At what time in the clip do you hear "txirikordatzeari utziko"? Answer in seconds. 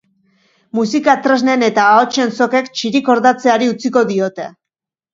2.75-4.07